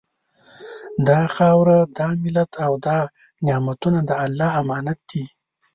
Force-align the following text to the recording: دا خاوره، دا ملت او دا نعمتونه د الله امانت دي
دا 1.07 1.21
خاوره، 1.35 1.77
دا 1.97 2.07
ملت 2.23 2.51
او 2.65 2.73
دا 2.87 2.99
نعمتونه 3.45 3.99
د 4.09 4.11
الله 4.25 4.49
امانت 4.61 4.99
دي 5.09 5.23